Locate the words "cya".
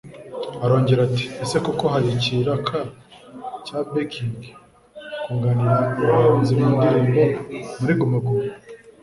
3.65-3.77